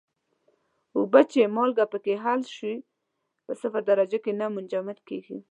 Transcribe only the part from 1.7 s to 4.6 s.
پکې حل شوې په صفر درجه کې نه